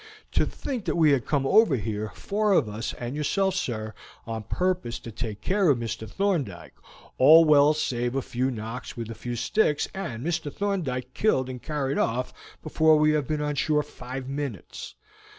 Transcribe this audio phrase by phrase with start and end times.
[0.31, 3.93] To think that we came over here, four of us, and yourself, sir,
[4.25, 6.09] on purpose to take care of Mr.
[6.09, 6.73] Thorndyke,
[7.19, 10.51] all well save a few knocks with those sticks, and Mr.
[10.51, 12.33] Thorndyke killed and carried off
[12.63, 14.95] before we have been on shore five minutes.